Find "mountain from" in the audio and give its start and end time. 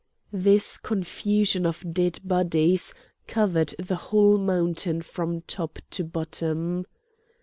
4.39-5.41